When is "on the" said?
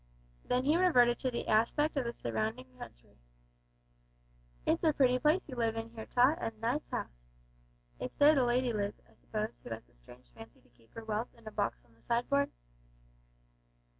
11.85-12.01